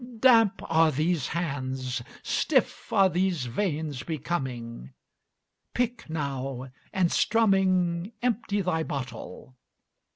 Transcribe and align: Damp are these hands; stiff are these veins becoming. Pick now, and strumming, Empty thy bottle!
Damp 0.19 0.63
are 0.67 0.89
these 0.91 1.27
hands; 1.27 2.01
stiff 2.23 2.91
are 2.91 3.07
these 3.07 3.45
veins 3.45 4.01
becoming. 4.01 4.93
Pick 5.75 6.09
now, 6.09 6.71
and 6.91 7.11
strumming, 7.11 8.11
Empty 8.23 8.61
thy 8.61 8.81
bottle! 8.81 9.57